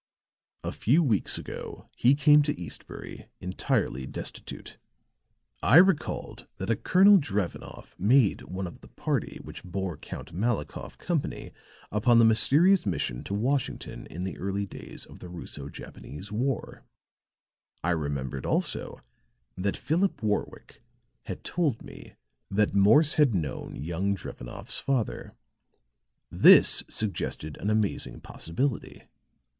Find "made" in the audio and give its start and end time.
7.99-8.41